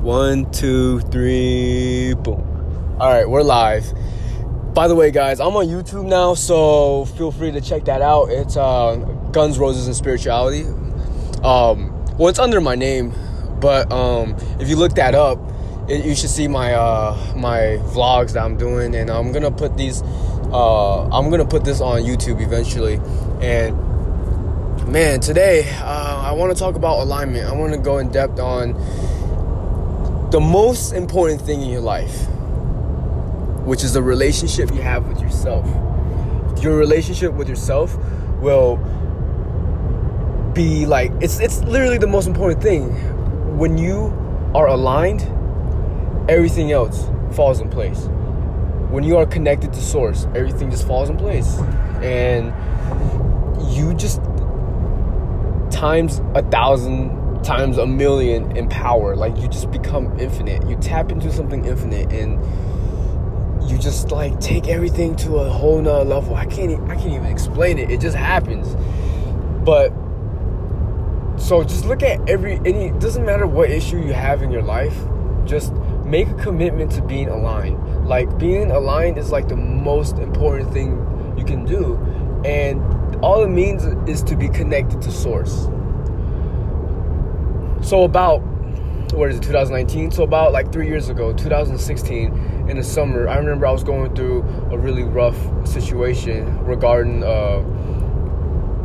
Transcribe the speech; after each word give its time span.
One, 0.00 0.48
two, 0.52 1.00
three, 1.00 2.14
boom. 2.14 2.96
All 3.00 3.12
right, 3.12 3.28
we're 3.28 3.42
live. 3.42 3.92
By 4.72 4.86
the 4.86 4.94
way, 4.94 5.10
guys, 5.10 5.40
I'm 5.40 5.56
on 5.56 5.66
YouTube 5.66 6.06
now, 6.06 6.34
so 6.34 7.04
feel 7.04 7.32
free 7.32 7.50
to 7.50 7.60
check 7.60 7.86
that 7.86 8.00
out. 8.00 8.26
It's 8.26 8.56
uh, 8.56 8.94
Guns, 9.32 9.58
Roses, 9.58 9.88
and 9.88 9.96
Spirituality. 9.96 10.62
Um, 11.42 11.92
well, 12.16 12.28
it's 12.28 12.38
under 12.38 12.60
my 12.60 12.76
name, 12.76 13.12
but 13.60 13.90
um, 13.90 14.36
if 14.60 14.68
you 14.68 14.76
look 14.76 14.94
that 14.94 15.16
up, 15.16 15.40
it, 15.88 16.04
you 16.04 16.14
should 16.14 16.30
see 16.30 16.46
my 16.46 16.74
uh, 16.74 17.34
my 17.34 17.80
vlogs 17.90 18.34
that 18.34 18.44
I'm 18.44 18.56
doing, 18.56 18.94
and 18.94 19.10
I'm 19.10 19.32
gonna 19.32 19.50
put 19.50 19.76
these. 19.76 20.02
Uh, 20.52 21.08
I'm 21.08 21.28
gonna 21.28 21.44
put 21.44 21.64
this 21.64 21.80
on 21.80 22.02
YouTube 22.02 22.40
eventually, 22.40 23.00
and 23.40 23.76
man, 24.86 25.18
today 25.18 25.68
uh, 25.80 26.22
I 26.24 26.32
want 26.32 26.56
to 26.56 26.58
talk 26.58 26.76
about 26.76 27.00
alignment. 27.00 27.48
I 27.48 27.52
want 27.52 27.72
to 27.72 27.80
go 27.80 27.98
in 27.98 28.12
depth 28.12 28.38
on 28.38 28.74
the 30.30 30.40
most 30.40 30.92
important 30.92 31.40
thing 31.40 31.62
in 31.62 31.70
your 31.70 31.80
life, 31.80 32.28
which 33.64 33.82
is 33.82 33.94
the 33.94 34.02
relationship 34.02 34.70
you 34.74 34.82
have 34.82 35.08
with 35.08 35.20
yourself. 35.20 35.66
Your 36.62 36.76
relationship 36.76 37.32
with 37.32 37.48
yourself 37.48 37.96
will 38.40 38.76
be 40.54 40.86
like 40.86 41.12
it's 41.20 41.40
it's 41.40 41.60
literally 41.62 41.98
the 41.98 42.06
most 42.06 42.26
important 42.26 42.62
thing. 42.62 42.90
When 43.56 43.78
you 43.78 44.12
are 44.54 44.66
aligned, 44.66 45.22
everything 46.28 46.72
else 46.72 47.08
falls 47.34 47.60
in 47.60 47.70
place. 47.70 48.06
When 48.90 49.04
you 49.04 49.16
are 49.16 49.26
connected 49.26 49.72
to 49.72 49.80
source, 49.80 50.26
everything 50.34 50.70
just 50.70 50.86
falls 50.86 51.08
in 51.08 51.16
place. 51.16 51.58
And 52.02 52.52
you 53.72 53.94
just 53.94 54.20
times 55.70 56.20
a 56.34 56.42
thousand 56.42 57.17
times 57.42 57.78
a 57.78 57.86
million 57.86 58.56
in 58.56 58.68
power. 58.68 59.16
Like 59.16 59.36
you 59.38 59.48
just 59.48 59.70
become 59.70 60.18
infinite. 60.18 60.68
You 60.68 60.76
tap 60.76 61.10
into 61.10 61.32
something 61.32 61.64
infinite 61.64 62.12
and 62.12 62.40
you 63.70 63.78
just 63.78 64.10
like 64.10 64.38
take 64.40 64.68
everything 64.68 65.16
to 65.16 65.36
a 65.36 65.48
whole 65.48 65.80
nother 65.80 66.04
level. 66.04 66.34
I 66.34 66.46
can't 66.46 66.90
I 66.90 66.94
can't 66.94 67.12
even 67.12 67.26
explain 67.26 67.78
it. 67.78 67.90
It 67.90 68.00
just 68.00 68.16
happens. 68.16 68.74
But 69.64 69.92
so 71.38 71.62
just 71.62 71.84
look 71.84 72.02
at 72.02 72.28
every 72.28 72.60
any 72.64 72.90
doesn't 72.98 73.24
matter 73.24 73.46
what 73.46 73.70
issue 73.70 73.98
you 73.98 74.12
have 74.12 74.42
in 74.42 74.50
your 74.50 74.62
life, 74.62 74.96
just 75.44 75.72
make 76.04 76.28
a 76.28 76.34
commitment 76.34 76.92
to 76.92 77.02
being 77.02 77.28
aligned. 77.28 78.06
Like 78.06 78.38
being 78.38 78.70
aligned 78.70 79.18
is 79.18 79.30
like 79.30 79.48
the 79.48 79.56
most 79.56 80.18
important 80.18 80.72
thing 80.72 81.34
you 81.36 81.44
can 81.44 81.64
do. 81.64 81.96
And 82.44 82.82
all 83.24 83.42
it 83.42 83.48
means 83.48 83.84
is 84.08 84.22
to 84.24 84.36
be 84.36 84.48
connected 84.48 85.02
to 85.02 85.10
source 85.10 85.68
so 87.88 88.02
about 88.02 88.40
what 89.14 89.30
is 89.30 89.38
it 89.38 89.42
2019 89.42 90.10
so 90.10 90.22
about 90.22 90.52
like 90.52 90.70
three 90.70 90.86
years 90.86 91.08
ago 91.08 91.32
2016 91.32 92.68
in 92.68 92.76
the 92.76 92.84
summer 92.84 93.26
i 93.28 93.38
remember 93.38 93.66
i 93.66 93.72
was 93.72 93.82
going 93.82 94.14
through 94.14 94.42
a 94.70 94.76
really 94.76 95.04
rough 95.04 95.38
situation 95.66 96.62
regarding 96.66 97.24
uh 97.24 97.60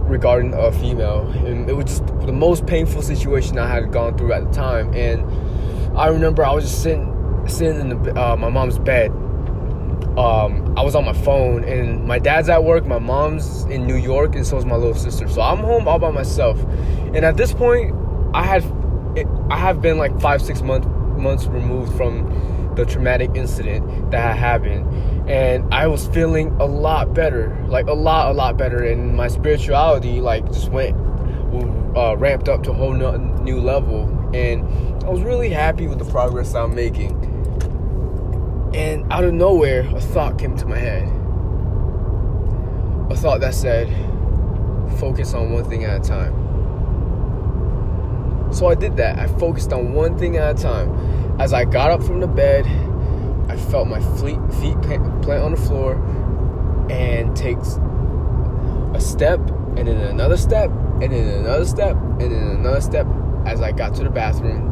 regarding 0.08 0.54
a 0.54 0.72
female 0.72 1.30
and 1.46 1.70
it 1.70 1.74
was 1.74 1.86
just 1.86 2.08
the 2.26 2.32
most 2.32 2.66
painful 2.66 3.02
situation 3.02 3.60
i 3.60 3.68
had 3.68 3.92
gone 3.92 4.18
through 4.18 4.32
at 4.32 4.46
the 4.46 4.52
time 4.52 4.94
and 4.94 5.22
i 5.98 6.08
remember 6.08 6.46
i 6.46 6.54
was 6.54 6.64
just 6.64 6.82
sitting 6.82 7.10
sitting 7.46 7.82
in 7.82 8.04
the, 8.04 8.18
uh, 8.18 8.38
my 8.38 8.48
mom's 8.48 8.80
bed 8.80 9.12
um, 10.18 10.78
I 10.78 10.84
was 10.84 10.94
on 10.94 11.06
my 11.06 11.14
phone, 11.14 11.64
and 11.64 12.06
my 12.06 12.20
dad's 12.20 12.48
at 12.48 12.64
work, 12.64 12.86
my 12.86 13.00
mom's 13.00 13.64
in 13.64 13.88
New 13.88 13.96
York, 13.96 14.36
and 14.36 14.46
so 14.46 14.58
is 14.58 14.66
my 14.66 14.76
little 14.76 14.94
sister. 14.94 15.28
So 15.28 15.42
I'm 15.42 15.58
home 15.58 15.88
all 15.88 15.98
by 15.98 16.12
myself. 16.12 16.62
And 17.16 17.26
at 17.26 17.36
this 17.36 17.52
point, 17.52 17.96
I 18.36 18.44
had 18.44 18.64
it, 19.16 19.28
I 19.50 19.58
have 19.58 19.82
been 19.82 19.98
like 19.98 20.20
five, 20.20 20.42
six 20.42 20.62
months 20.62 20.88
months 21.18 21.46
removed 21.46 21.96
from 21.96 22.74
the 22.76 22.86
traumatic 22.86 23.32
incident 23.36 24.12
that 24.12 24.38
happened, 24.38 25.30
and 25.30 25.72
I 25.74 25.88
was 25.88 26.08
feeling 26.08 26.50
a 26.60 26.66
lot 26.66 27.14
better, 27.14 27.56
like 27.68 27.88
a 27.88 27.94
lot, 27.94 28.32
a 28.32 28.34
lot 28.34 28.58
better, 28.58 28.84
and 28.84 29.16
my 29.16 29.28
spirituality 29.28 30.22
like 30.22 30.46
just 30.48 30.70
went 30.70 30.98
uh, 31.96 32.18
ramped 32.18 32.50
up 32.50 32.64
to 32.64 32.72
a 32.72 32.74
whole 32.74 32.94
new 32.94 33.60
level, 33.60 34.04
and 34.34 34.64
I 35.04 35.10
was 35.10 35.22
really 35.22 35.50
happy 35.50 35.88
with 35.88 36.00
the 36.00 36.06
progress 36.06 36.56
I'm 36.56 36.74
making. 36.74 37.12
And 38.74 39.12
out 39.14 39.24
of 39.24 39.34
nowhere, 39.34 39.82
a 39.96 40.02
thought 40.02 40.40
came 40.40 40.58
to 40.58 40.66
my 40.66 40.78
head. 40.78 41.04
A 43.12 43.16
thought 43.16 43.42
that 43.42 43.54
said, 43.54 43.88
focus 44.98 45.36
on 45.36 45.52
one 45.52 45.66
thing 45.66 45.84
at 45.84 46.04
a 46.04 46.04
time. 46.04 46.43
So 48.54 48.68
I 48.68 48.76
did 48.76 48.98
that. 48.98 49.18
I 49.18 49.28
focused 49.40 49.74
on 49.74 49.94
one 49.94 50.18
thing 50.18 50.38
at 50.38 50.60
a 50.60 50.62
time. 50.62 51.42
As 51.42 51.54
I 51.54 51.66
got 51.66 51.90
up 51.90 52.04
from 52.04 52.20
the 52.20 52.28
bed, 52.28 52.68
I 53.50 53.58
felt 53.58 53.88
my 53.88 54.00
feet, 54.22 54.40
plant 54.82 55.44
on 55.44 55.52
the 55.52 55.58
floor 55.58 55.96
and 56.90 57.36
takes 57.36 57.80
a 58.94 59.00
step 59.00 59.40
and 59.76 59.88
then 59.88 59.98
another 59.98 60.38
step 60.38 60.70
and 61.02 61.12
then 61.12 61.28
another 61.40 61.66
step 61.66 61.96
and 61.96 62.22
then 62.22 62.32
another 62.32 62.82
step 62.82 63.08
as 63.46 63.60
I 63.62 63.72
got 63.72 63.96
to 63.96 64.04
the 64.04 64.10
bathroom. 64.10 64.72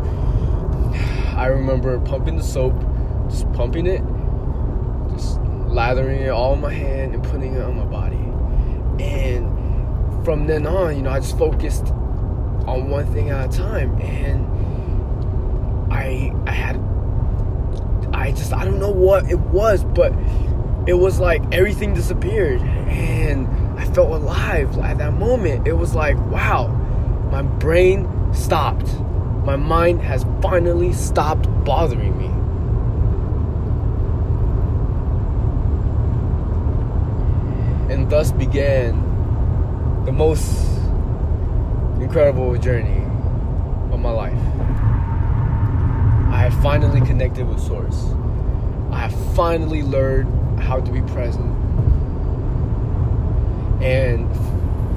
I 1.36 1.48
remember 1.48 2.00
pumping 2.02 2.38
the 2.38 2.44
soap, 2.44 2.76
just 3.30 3.52
pumping 3.54 3.88
it, 3.88 4.04
just 5.16 5.40
lathering 5.68 6.22
it 6.22 6.30
all 6.30 6.54
in 6.54 6.62
my 6.62 6.72
hand 6.72 7.16
and 7.16 7.24
putting 7.24 7.56
it 7.56 7.62
on 7.62 7.78
my 7.78 7.86
body. 7.86 8.18
And 9.04 10.24
from 10.24 10.46
then 10.46 10.68
on, 10.68 10.96
you 10.96 11.02
know, 11.02 11.10
I 11.10 11.20
just 11.20 11.38
focused 11.38 11.92
on 12.68 12.90
one 12.90 13.06
thing 13.14 13.30
at 13.30 13.54
a 13.54 13.58
time 13.58 14.00
and 14.02 14.48
I 15.92 16.34
I 16.46 16.52
had 16.52 16.76
I 18.14 18.32
just 18.32 18.54
I 18.54 18.66
don't 18.66 18.80
know 18.80 18.92
what 18.92 19.30
it 19.30 19.40
was 19.40 19.84
but 19.84 20.14
it 20.88 20.94
was 20.94 21.20
like 21.20 21.42
everything 21.52 21.94
disappeared 21.94 22.62
and 22.62 23.48
I 23.80 23.86
felt 23.86 24.10
alive 24.12 24.78
at 24.80 24.98
that 25.00 25.14
moment. 25.14 25.68
It 25.68 25.74
was 25.74 25.96
like 25.96 26.18
wow 26.32 26.68
my 27.32 27.42
brain 27.42 28.08
stopped. 28.34 29.00
My 29.46 29.56
mind 29.56 30.02
has 30.02 30.26
finally 30.42 30.94
stopped 30.94 31.48
bothering 31.64 32.18
me. 32.18 32.26
And 37.94 38.10
thus 38.10 38.32
began 38.32 38.96
the 40.06 40.12
most 40.12 40.71
incredible 42.02 42.58
journey 42.58 43.04
of 43.94 44.00
my 44.00 44.10
life. 44.10 44.34
I 46.34 46.48
have 46.50 46.62
finally 46.64 47.00
connected 47.02 47.48
with 47.48 47.60
Source. 47.60 48.06
I 48.92 49.00
have 49.00 49.36
finally 49.36 49.84
learned 49.84 50.60
how 50.60 50.80
to 50.80 50.92
be 50.92 51.02
present. 51.02 51.46
And 53.84 54.30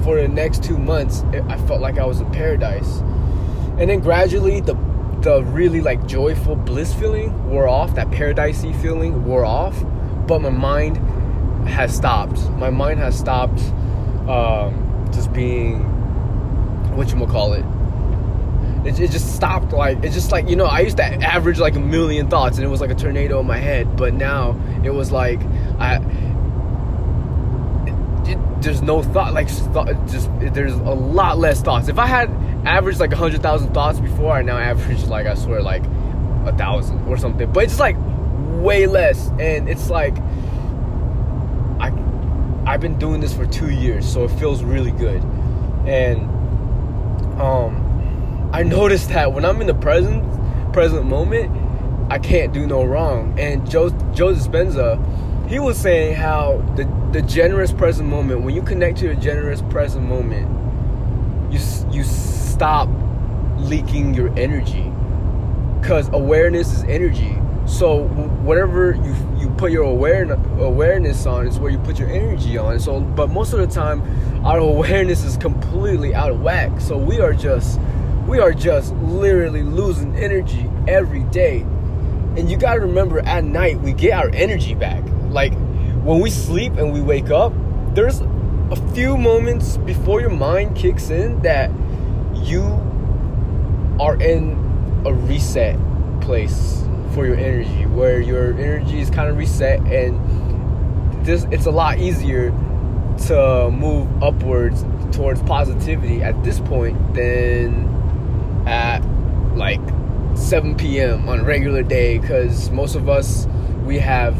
for 0.03 0.19
the 0.19 0.27
next 0.27 0.63
two 0.63 0.77
months, 0.77 1.21
I 1.47 1.57
felt 1.67 1.81
like 1.81 1.97
I 1.97 2.05
was 2.05 2.19
in 2.19 2.31
paradise. 2.31 2.97
And 3.77 3.89
then 3.89 3.99
gradually, 3.99 4.61
the 4.61 4.75
the 5.21 5.43
really 5.43 5.81
like 5.81 6.05
joyful 6.05 6.55
bliss 6.55 6.93
feeling 6.93 7.49
wore 7.49 7.67
off. 7.67 7.95
That 7.95 8.09
paradisey 8.09 8.79
feeling 8.81 9.25
wore 9.25 9.45
off, 9.45 9.75
but 10.27 10.39
my 10.39 10.49
mind 10.49 10.97
has 11.67 11.95
stopped. 11.95 12.49
My 12.51 12.69
mind 12.69 12.99
has 12.99 13.17
stopped 13.17 13.59
um, 14.27 15.09
just 15.11 15.33
being 15.33 15.94
what 16.95 17.11
you 17.11 17.25
call 17.27 17.53
it. 17.53 17.65
It, 18.85 18.99
it 18.99 19.11
just 19.11 19.35
stopped 19.35 19.73
like 19.73 20.03
it's 20.03 20.13
just 20.13 20.31
like 20.31 20.47
you 20.47 20.55
know 20.55 20.65
I 20.65 20.81
used 20.81 20.97
to 20.97 21.03
average 21.03 21.57
like 21.57 21.75
a 21.75 21.79
million 21.79 22.29
thoughts 22.29 22.57
and 22.57 22.65
it 22.65 22.69
was 22.69 22.81
like 22.81 22.91
a 22.91 22.95
tornado 22.95 23.39
in 23.39 23.47
my 23.47 23.57
head 23.57 23.97
but 23.97 24.13
now 24.13 24.59
it 24.83 24.91
was 24.91 25.11
like 25.11 25.41
I 25.79 25.95
it, 28.27 28.61
there's 28.61 28.83
no 28.83 29.01
thought 29.01 29.33
like 29.33 29.47
just 29.47 30.29
there's 30.53 30.73
a 30.73 30.93
lot 30.93 31.39
less 31.39 31.61
thoughts 31.61 31.87
if 31.87 31.97
I 31.97 32.05
had 32.05 32.29
averaged 32.67 32.99
like 32.99 33.11
a 33.11 33.15
hundred 33.15 33.41
thousand 33.41 33.73
thoughts 33.73 33.99
before 33.99 34.33
I 34.33 34.43
now 34.43 34.57
average 34.57 35.03
like 35.05 35.25
I 35.25 35.33
swear 35.33 35.63
like 35.63 35.83
a 36.45 36.55
thousand 36.55 37.07
or 37.07 37.17
something 37.17 37.51
but 37.51 37.63
it's 37.63 37.79
like 37.79 37.95
way 38.61 38.85
less 38.85 39.29
and 39.39 39.67
it's 39.67 39.89
like 39.89 40.15
I 41.79 41.91
I've 42.67 42.81
been 42.81 42.99
doing 42.99 43.19
this 43.19 43.33
for 43.33 43.47
two 43.47 43.71
years 43.71 44.07
so 44.07 44.25
it 44.25 44.29
feels 44.29 44.63
really 44.63 44.91
good 44.91 45.23
and 45.87 46.34
um, 47.39 48.49
I 48.53 48.63
noticed 48.63 49.09
that 49.09 49.33
when 49.33 49.45
I'm 49.45 49.61
in 49.61 49.67
the 49.67 49.73
present 49.75 50.23
present 50.73 51.05
moment, 51.05 51.51
I 52.11 52.19
can't 52.19 52.53
do 52.53 52.67
no 52.67 52.83
wrong. 52.83 53.37
And 53.39 53.69
Joe 53.69 53.89
Joe 54.13 54.33
Dispenza, 54.33 54.99
he 55.49 55.59
was 55.59 55.77
saying 55.77 56.15
how 56.15 56.57
the 56.75 56.83
the 57.11 57.21
generous 57.21 57.71
present 57.71 58.09
moment, 58.09 58.41
when 58.41 58.55
you 58.55 58.61
connect 58.61 58.97
to 58.99 59.07
the 59.07 59.15
generous 59.15 59.61
present 59.63 60.07
moment, 60.07 60.47
you 61.51 61.59
you 61.91 62.03
stop 62.03 62.89
leaking 63.57 64.13
your 64.13 64.37
energy, 64.37 64.91
because 65.79 66.09
awareness 66.09 66.73
is 66.73 66.83
energy. 66.83 67.37
So 67.65 68.03
whatever 68.43 68.91
you 68.93 69.15
you 69.45 69.51
put 69.51 69.71
your 69.71 69.83
awareness 69.83 70.39
awareness 70.59 71.25
on 71.25 71.45
it's 71.45 71.57
where 71.57 71.71
you 71.71 71.77
put 71.79 71.99
your 71.99 72.09
energy 72.09 72.57
on. 72.57 72.79
So, 72.79 72.99
but 72.99 73.29
most 73.29 73.53
of 73.53 73.59
the 73.59 73.67
time, 73.67 74.01
our 74.45 74.57
awareness 74.57 75.23
is 75.23 75.37
completely 75.37 76.15
out 76.15 76.31
of 76.31 76.41
whack. 76.41 76.81
So 76.81 76.97
we 76.97 77.19
are 77.19 77.33
just 77.33 77.79
we 78.27 78.39
are 78.39 78.53
just 78.53 78.93
literally 78.95 79.61
losing 79.61 80.15
energy 80.15 80.69
every 80.87 81.23
day. 81.25 81.61
And 82.37 82.49
you 82.49 82.57
gotta 82.57 82.81
remember 82.81 83.19
at 83.19 83.43
night 83.43 83.79
we 83.79 83.93
get 83.93 84.13
our 84.13 84.29
energy 84.33 84.73
back. 84.73 85.03
Like 85.29 85.53
when 86.03 86.19
we 86.19 86.31
sleep 86.31 86.73
and 86.73 86.91
we 86.91 87.01
wake 87.01 87.29
up, 87.29 87.53
there's 87.93 88.21
a 88.71 88.93
few 88.93 89.15
moments 89.15 89.77
before 89.77 90.21
your 90.21 90.31
mind 90.31 90.75
kicks 90.75 91.11
in 91.11 91.39
that 91.43 91.69
you 92.33 92.63
are 93.99 94.19
in 94.21 95.03
a 95.05 95.13
reset 95.13 95.79
place 96.19 96.84
for 97.15 97.25
your 97.25 97.37
energy 97.37 97.85
where 97.87 98.21
your 98.21 98.53
energy 98.59 98.99
is 98.99 99.09
kind 99.09 99.29
of 99.29 99.37
reset 99.37 99.79
and 99.87 101.25
this 101.25 101.47
it's 101.49 101.65
a 101.65 101.71
lot 101.71 101.97
easier 101.97 102.51
to 103.17 103.71
move 103.71 104.07
upwards 104.21 104.83
towards 105.15 105.41
positivity 105.43 106.21
at 106.21 106.43
this 106.43 106.59
point 106.59 106.97
than 107.15 107.85
at 108.67 108.99
like 109.55 109.79
7 110.35 110.75
p.m. 110.75 111.27
on 111.29 111.39
a 111.39 111.43
regular 111.43 111.81
day 111.81 112.19
because 112.19 112.69
most 112.71 112.95
of 112.95 113.07
us 113.07 113.47
we 113.85 113.97
have 113.97 114.35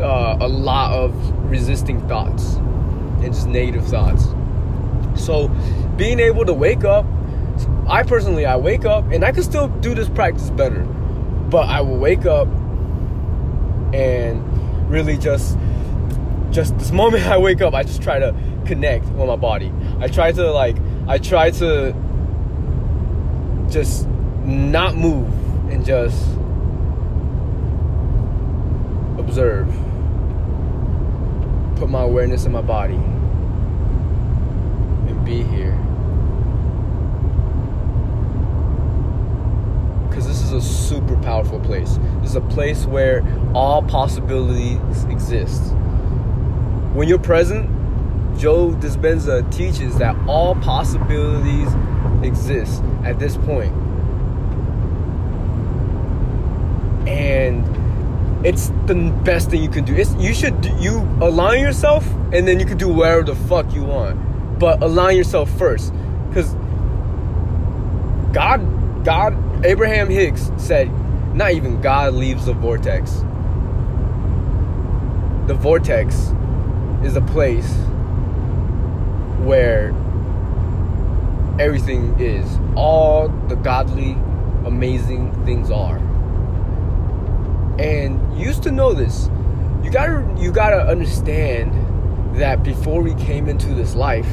uh, 0.00 0.36
a 0.40 0.48
lot 0.48 0.92
of 0.92 1.12
resisting 1.50 2.06
thoughts 2.06 2.54
and 2.54 3.34
just 3.34 3.48
negative 3.48 3.86
thoughts. 3.86 4.26
So 5.16 5.48
being 5.96 6.20
able 6.20 6.44
to 6.44 6.54
wake 6.54 6.84
up, 6.84 7.06
I 7.88 8.02
personally 8.02 8.46
I 8.46 8.56
wake 8.56 8.84
up 8.84 9.10
and 9.10 9.24
I 9.24 9.32
can 9.32 9.42
still 9.42 9.68
do 9.68 9.94
this 9.94 10.08
practice 10.08 10.50
better, 10.50 10.86
but 11.50 11.68
I 11.68 11.80
will 11.80 11.98
wake 11.98 12.26
up 12.26 12.48
and 13.94 14.42
really 14.90 15.16
just 15.16 15.56
just 16.50 16.78
this 16.78 16.90
moment 16.90 17.24
I 17.26 17.38
wake 17.38 17.60
up, 17.60 17.74
I 17.74 17.82
just 17.82 18.02
try 18.02 18.18
to 18.18 18.34
connect 18.66 19.04
with 19.06 19.28
my 19.28 19.36
body. 19.36 19.72
I 20.00 20.08
try 20.08 20.32
to 20.32 20.50
like 20.50 20.76
I 21.06 21.18
try 21.18 21.50
to 21.52 21.94
just 23.70 24.06
not 24.44 24.96
move 24.96 25.28
and 25.70 25.84
just 25.84 26.26
observe. 29.18 29.68
Put 31.76 31.90
my 31.90 32.02
awareness 32.02 32.46
in 32.46 32.52
my 32.52 32.62
body 32.62 32.94
and 35.08 35.24
be 35.24 35.42
here. 35.42 35.76
Because 40.08 40.26
this 40.26 40.42
is 40.42 40.52
a 40.52 40.60
super 40.60 41.15
powerful 41.26 41.58
place. 41.58 41.98
This 42.20 42.30
is 42.30 42.36
a 42.36 42.40
place 42.40 42.86
where 42.86 43.24
all 43.52 43.82
possibilities 43.82 45.04
exist. 45.10 45.60
When 46.94 47.08
you're 47.08 47.18
present, 47.18 47.68
Joe 48.38 48.70
Dispenza 48.70 49.42
teaches 49.52 49.98
that 49.98 50.14
all 50.28 50.54
possibilities 50.54 51.68
exist 52.22 52.80
at 53.04 53.18
this 53.18 53.36
point. 53.38 53.74
And 57.08 58.46
it's 58.46 58.68
the 58.86 58.94
best 59.24 59.50
thing 59.50 59.64
you 59.64 59.68
can 59.68 59.84
do. 59.84 59.96
It's, 59.96 60.14
you 60.14 60.32
should 60.32 60.64
you 60.78 61.00
align 61.20 61.60
yourself, 61.60 62.06
and 62.32 62.46
then 62.46 62.60
you 62.60 62.66
can 62.66 62.78
do 62.78 62.88
whatever 62.88 63.24
the 63.24 63.34
fuck 63.34 63.74
you 63.74 63.82
want. 63.82 64.60
But 64.60 64.80
align 64.80 65.16
yourself 65.16 65.50
first, 65.58 65.92
because 66.28 66.54
God, 68.32 69.04
God, 69.04 69.34
Abraham 69.66 70.08
Hicks 70.08 70.52
said, 70.56 70.88
not 71.36 71.52
even 71.52 71.80
God 71.80 72.14
leaves 72.14 72.46
the 72.46 72.52
vortex. 72.52 73.12
The 75.46 75.54
vortex 75.54 76.32
is 77.04 77.14
a 77.14 77.20
place 77.20 77.72
where 79.44 79.90
everything 81.60 82.18
is. 82.18 82.58
All 82.74 83.28
the 83.28 83.54
godly, 83.54 84.12
amazing 84.64 85.30
things 85.44 85.70
are 85.70 86.00
and 87.78 88.38
you 88.38 88.46
used 88.46 88.62
to 88.62 88.70
know 88.70 88.92
this. 88.92 89.28
You 89.82 89.90
gotta 89.90 90.26
you 90.38 90.50
gotta 90.50 90.80
understand 90.88 91.72
that 92.36 92.62
before 92.62 93.02
we 93.02 93.14
came 93.14 93.48
into 93.48 93.68
this 93.68 93.94
life, 93.94 94.28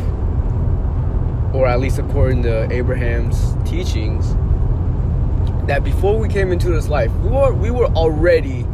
or 1.54 1.68
at 1.68 1.80
least 1.80 2.00
according 2.00 2.44
to 2.44 2.72
Abraham's 2.72 3.56
teachings, 3.70 4.36
that 5.68 5.84
before 5.84 6.18
we 6.20 6.28
came 6.28 6.52
into 6.52 6.70
this 6.70 6.88
life, 6.88 7.12
we 7.18 7.30
were 7.30 7.54
we 7.54 7.72
were 7.72 7.88
already 7.88 8.66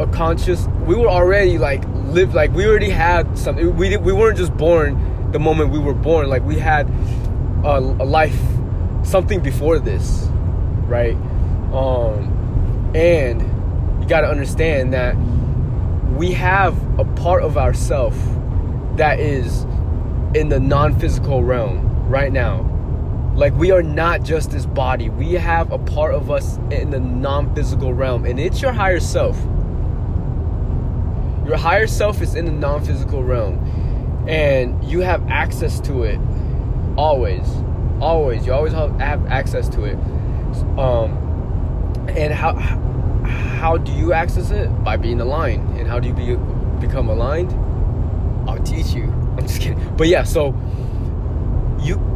a 0.00 0.06
conscious. 0.06 0.66
We 0.86 0.94
were 0.94 1.08
already 1.08 1.58
like 1.58 1.84
lived 2.06 2.34
like 2.34 2.52
we 2.52 2.66
already 2.66 2.90
had 2.90 3.38
something. 3.38 3.76
We 3.76 3.96
we 3.96 4.12
weren't 4.12 4.38
just 4.38 4.56
born 4.56 5.30
the 5.32 5.38
moment 5.38 5.70
we 5.70 5.78
were 5.78 5.94
born. 5.94 6.28
Like 6.28 6.42
we 6.42 6.58
had 6.58 6.88
a, 7.64 7.78
a 7.78 8.06
life, 8.06 8.38
something 9.02 9.40
before 9.40 9.78
this, 9.78 10.28
right? 10.86 11.16
Um, 11.72 12.92
and 12.94 13.42
you 14.00 14.08
got 14.08 14.22
to 14.22 14.28
understand 14.28 14.94
that 14.94 15.16
we 16.16 16.32
have 16.32 16.74
a 16.98 17.04
part 17.04 17.42
of 17.42 17.58
ourself 17.58 18.16
that 18.96 19.20
is 19.20 19.64
in 20.34 20.48
the 20.48 20.58
non-physical 20.58 21.42
realm 21.42 22.08
right 22.08 22.32
now. 22.32 22.75
Like 23.36 23.54
we 23.54 23.70
are 23.70 23.82
not 23.82 24.22
just 24.22 24.50
this 24.50 24.64
body. 24.64 25.10
We 25.10 25.34
have 25.34 25.70
a 25.70 25.76
part 25.78 26.14
of 26.14 26.30
us 26.30 26.56
in 26.70 26.88
the 26.88 26.98
non-physical 26.98 27.92
realm 27.92 28.24
and 28.24 28.40
it's 28.40 28.62
your 28.62 28.72
higher 28.72 28.98
self. 28.98 29.36
Your 31.46 31.58
higher 31.58 31.86
self 31.86 32.22
is 32.22 32.34
in 32.34 32.46
the 32.46 32.52
non-physical 32.52 33.22
realm 33.22 34.24
and 34.26 34.82
you 34.82 35.00
have 35.00 35.28
access 35.28 35.80
to 35.80 36.04
it 36.04 36.18
always. 36.96 37.46
Always. 38.00 38.46
You 38.46 38.54
always 38.54 38.72
have 38.72 39.26
access 39.26 39.68
to 39.68 39.84
it. 39.84 39.96
Um 40.78 41.12
and 42.08 42.32
how 42.32 42.54
how 42.54 43.76
do 43.76 43.92
you 43.92 44.14
access 44.14 44.50
it? 44.50 44.68
By 44.82 44.96
being 44.96 45.20
aligned. 45.20 45.78
And 45.78 45.86
how 45.86 46.00
do 46.00 46.08
you 46.08 46.14
be, 46.14 46.36
become 46.86 47.10
aligned? 47.10 47.52
I'll 48.48 48.62
teach 48.62 48.94
you. 48.94 49.04
I'm 49.36 49.46
just 49.46 49.60
kidding. 49.60 49.94
But 49.94 50.08
yeah, 50.08 50.22
so 50.22 50.54
you 51.80 52.15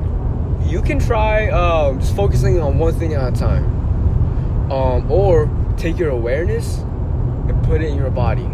you 0.71 0.81
can 0.81 0.99
try 0.99 1.49
um, 1.51 1.99
just 2.01 2.15
focusing 2.15 2.61
on 2.61 2.79
one 2.79 2.95
thing 2.95 3.15
at 3.15 3.33
a 3.33 3.37
time, 3.37 3.65
um, 4.71 5.11
or 5.11 5.51
take 5.77 5.99
your 5.99 6.11
awareness 6.11 6.79
and 6.79 7.63
put 7.65 7.83
it 7.83 7.91
in 7.91 7.97
your 7.97 8.11
body. 8.11 8.49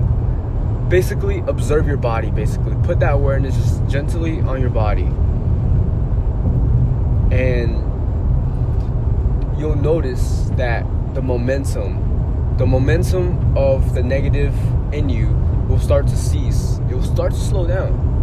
Basically, 0.89 1.41
observe 1.47 1.87
your 1.87 1.99
body. 1.99 2.31
Basically, 2.31 2.75
put 2.85 3.01
that 3.01 3.13
awareness 3.13 3.57
just 3.57 3.87
gently 3.87 4.41
on 4.41 4.61
your 4.61 4.71
body, 4.71 5.09
and 7.35 7.77
you'll 9.59 9.77
notice 9.77 10.51
that 10.57 10.87
the 11.15 11.23
momentum 11.23 12.07
the 12.57 12.67
momentum 12.67 13.55
of 13.55 13.95
the 13.95 14.03
negative 14.03 14.55
in 14.95 15.11
you 15.11 15.29
will 15.69 15.79
start 15.79 16.07
to 16.07 16.17
cease. 16.17 16.79
It 16.89 16.95
will 16.95 17.03
start 17.03 17.33
to 17.35 17.39
slow 17.39 17.67
down. 17.67 18.17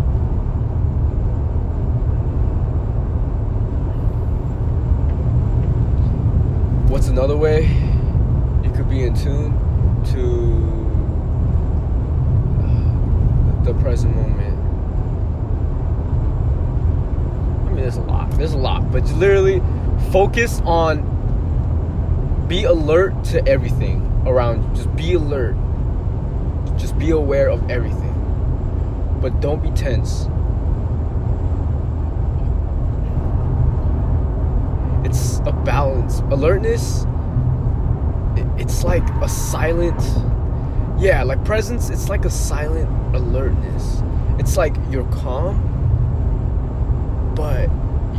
What's 6.94 7.08
another 7.08 7.36
way? 7.36 7.64
You 8.64 8.72
could 8.72 8.88
be 8.88 9.02
in 9.02 9.16
tune 9.16 9.52
to 10.14 10.22
uh, 12.64 13.64
the 13.64 13.74
present 13.82 14.16
moment. 14.16 14.60
I 17.66 17.72
mean, 17.72 17.78
there's 17.78 17.98
a 17.98 18.02
lot. 18.02 18.30
There's 18.38 18.54
a 18.54 18.60
lot. 18.60 18.92
But 18.92 19.06
literally 19.14 19.60
focus 20.12 20.62
on 20.66 22.46
be 22.48 22.66
alert 22.66 23.24
to 23.24 23.44
everything 23.48 24.06
around 24.28 24.62
you. 24.62 24.76
Just 24.76 24.96
be 24.96 25.16
alert. 25.16 25.56
Just 26.78 26.96
be 27.00 27.10
aware 27.10 27.50
of 27.50 27.72
everything. 27.72 28.14
But 29.20 29.42
don't 29.42 29.64
be 29.64 29.72
tense. 29.72 30.28
It's 35.14 35.38
a 35.46 35.52
balance. 35.52 36.22
Alertness, 36.32 37.06
it's 38.58 38.84
like 38.84 39.08
a 39.22 39.30
silent, 39.30 40.02
yeah, 40.98 41.22
like 41.22 41.46
presence, 41.46 41.92
it's 41.92 42.10
like 42.10 42.26
a 42.26 42.32
silent 42.32 42.90
alertness. 43.16 44.02
It's 44.40 44.58
like 44.58 44.76
you're 44.90 45.08
calm, 45.12 45.54
but 47.36 47.70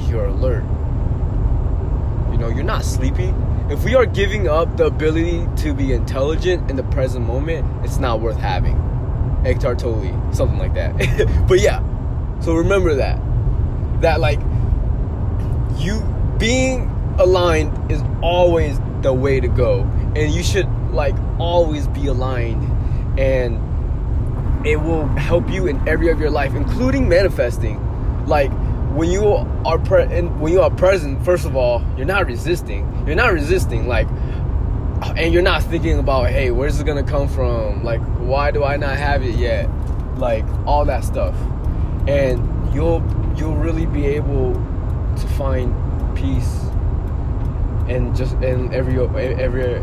you're 0.09 0.27
alert. 0.27 0.63
You 2.31 2.39
know, 2.39 2.49
you're 2.49 2.63
not 2.63 2.85
sleepy, 2.85 3.35
if 3.69 3.83
we 3.83 3.97
are 3.97 4.07
giving 4.07 4.47
up 4.47 4.77
the 4.77 4.87
ability 4.87 5.49
to 5.63 5.75
be 5.75 5.95
intelligent 5.95 6.71
in 6.71 6.77
the 6.77 6.85
present 6.85 7.27
moment, 7.27 7.67
it's 7.85 7.99
not 7.99 8.21
worth 8.21 8.37
having. 8.37 8.77
Eckhart 9.45 9.81
Tolle, 9.81 10.33
something 10.33 10.59
like 10.59 10.75
that. 10.75 10.97
but 11.49 11.59
yeah, 11.59 11.83
so 12.39 12.55
remember 12.55 12.95
that. 12.95 13.21
That 14.01 14.21
like 14.21 14.39
you 15.77 16.14
being 16.39 16.91
aligned 17.19 17.91
is 17.91 18.03
always 18.23 18.79
the 19.03 19.13
way 19.13 19.41
to 19.41 19.49
go. 19.49 19.83
And 20.17 20.33
you 20.33 20.43
should 20.43 20.69
like 20.91 21.15
always 21.39 21.87
be 21.89 22.07
aligned 22.07 22.63
and 23.19 23.61
it 24.67 24.77
will 24.77 25.07
help 25.09 25.51
you 25.51 25.67
in 25.67 25.87
every 25.89 26.09
of 26.09 26.19
your 26.19 26.31
life, 26.31 26.55
including 26.55 27.09
manifesting. 27.09 27.81
Like 28.27 28.51
when 28.95 29.11
you 29.11 29.27
are 29.27 29.79
pre- 29.79 30.07
when 30.07 30.53
you 30.53 30.63
are 30.63 30.71
present, 30.71 31.25
first 31.25 31.45
of 31.45 31.57
all, 31.57 31.85
you're 31.97 32.07
not 32.07 32.27
resisting. 32.27 33.05
You're 33.07 33.17
not 33.17 33.33
resisting, 33.33 33.87
like, 33.89 34.09
and 35.17 35.33
you're 35.33 35.43
not 35.43 35.63
thinking 35.65 35.99
about, 35.99 36.31
hey, 36.31 36.51
where's 36.51 36.81
it 36.81 36.87
gonna 36.87 37.03
come 37.03 37.29
from? 37.29 37.85
Like, 37.85 38.01
why 38.19 38.51
do 38.51 38.65
I 38.65 38.77
not 38.77 38.97
have 38.97 39.23
it 39.23 39.35
yet? 39.35 39.69
Like 40.17 40.45
all 40.65 40.85
that 40.85 41.05
stuff, 41.05 41.35
and 42.07 42.73
you'll 42.73 43.03
you'll 43.37 43.57
really 43.57 43.87
be 43.87 44.07
able 44.07 44.55
to 44.55 45.27
find 45.37 45.75
peace 46.15 46.61
and 47.89 48.17
just 48.17 48.35
in 48.37 48.73
every 48.73 48.99
every 48.99 49.75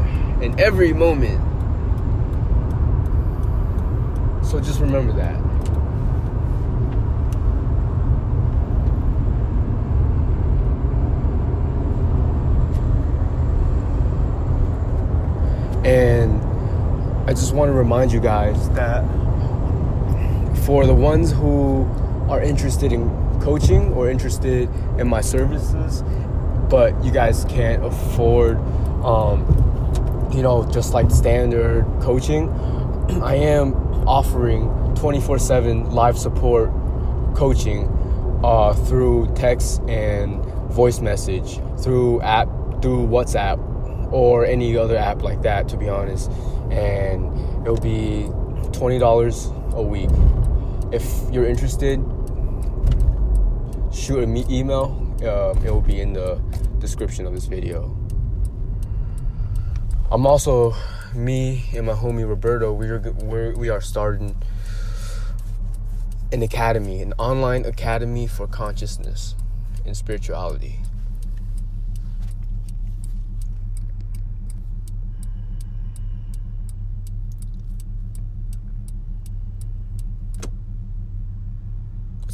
in 0.45 0.59
every 0.59 0.93
moment. 0.93 1.39
So 4.45 4.59
just 4.59 4.79
remember 4.79 5.13
that. 5.13 5.39
And 15.85 16.41
I 17.29 17.33
just 17.33 17.53
want 17.53 17.69
to 17.69 17.73
remind 17.73 18.11
you 18.11 18.19
guys 18.19 18.69
that 18.71 19.03
for 20.65 20.85
the 20.85 20.93
ones 20.93 21.31
who 21.31 21.87
are 22.29 22.41
interested 22.41 22.91
in 22.91 23.09
coaching 23.41 23.93
or 23.93 24.09
interested 24.09 24.69
in 24.97 25.07
my 25.07 25.21
services, 25.21 26.03
but 26.69 27.03
you 27.03 27.11
guys 27.11 27.45
can't 27.45 27.83
afford, 27.83 28.57
um, 29.03 29.45
you 30.33 30.41
know, 30.41 30.69
just 30.71 30.93
like 30.93 31.11
standard 31.11 31.85
coaching, 32.01 32.49
I 33.21 33.35
am 33.35 33.73
offering 34.07 34.69
24 34.95 35.39
7 35.39 35.91
live 35.91 36.17
support 36.17 36.71
coaching 37.35 37.87
uh, 38.43 38.73
through 38.73 39.33
text 39.35 39.81
and 39.87 40.43
voice 40.71 40.99
message, 41.01 41.59
through 41.81 42.21
app, 42.21 42.47
through 42.81 43.07
WhatsApp, 43.07 43.59
or 44.11 44.45
any 44.45 44.77
other 44.77 44.97
app 44.97 45.21
like 45.21 45.41
that, 45.43 45.67
to 45.69 45.77
be 45.77 45.89
honest. 45.89 46.31
And 46.71 47.37
it'll 47.61 47.77
be 47.77 48.29
$20 48.71 49.73
a 49.73 49.81
week. 49.81 50.09
If 50.91 51.31
you're 51.31 51.45
interested, 51.45 52.03
shoot 53.93 54.27
me 54.27 54.45
email. 54.49 55.15
Uh, 55.21 55.53
it 55.63 55.71
will 55.71 55.81
be 55.81 56.01
in 56.01 56.13
the 56.13 56.41
description 56.79 57.25
of 57.25 57.33
this 57.33 57.45
video. 57.45 57.95
I'm 60.11 60.25
also 60.25 60.73
me 61.13 61.65
and 61.75 61.85
my 61.85 61.93
homie 61.93 62.27
Roberto. 62.27 62.73
We 62.73 62.87
are 62.87 62.99
we're, 62.99 63.53
we 63.53 63.69
are 63.69 63.81
starting 63.81 64.35
an 66.31 66.41
academy, 66.41 67.01
an 67.01 67.13
online 67.17 67.65
academy 67.65 68.27
for 68.27 68.47
consciousness 68.47 69.35
and 69.85 69.95
spirituality. 69.95 70.79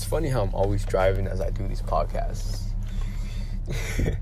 Funny 0.08 0.30
how 0.30 0.42
I'm 0.42 0.56
always 0.56 0.86
driving 0.86 1.28
as 1.28 1.42
I 1.42 1.50
do 1.50 1.68
these 1.68 1.82
podcasts. 1.82 2.64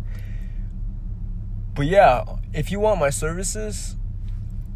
but 1.75 1.85
yeah, 1.85 2.23
if 2.53 2.71
you 2.71 2.79
want 2.79 2.99
my 2.99 3.11
services 3.11 3.95